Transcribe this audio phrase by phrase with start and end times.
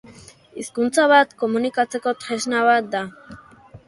[0.61, 3.03] Hizkuntza bat komunikatzeko tresna bat da.